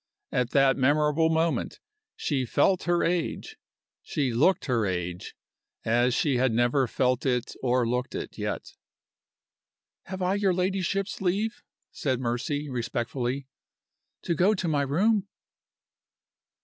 [0.31, 1.79] At that memorable moment
[2.15, 3.59] she felt her age,
[4.01, 5.35] she looked her age,
[5.85, 8.73] as she had never felt it or looked it yet.
[10.05, 11.61] "Have I your ladyship's leave,"
[11.91, 13.45] said Mercy, respectfully,
[14.23, 15.27] "to go to my room?"